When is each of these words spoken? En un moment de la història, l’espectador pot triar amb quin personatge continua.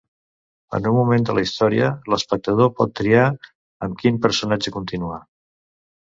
En 0.75 0.85
un 0.91 0.95
moment 0.99 1.25
de 1.29 1.33
la 1.37 1.41
història, 1.47 1.89
l’espectador 2.13 2.71
pot 2.79 2.95
triar 2.99 3.25
amb 3.89 3.99
quin 4.01 4.17
personatge 4.25 4.73
continua. 4.79 5.21